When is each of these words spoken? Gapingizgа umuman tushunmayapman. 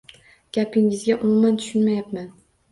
Gapingizgа 0.53 1.13
umuman 1.23 1.55
tushunmayapman. 1.57 2.27